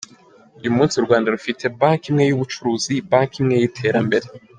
[0.59, 4.25] Uyu munsi u Rwanda rufite Banki imwe y’ubucururuzi, Banki imwe y’iterambere….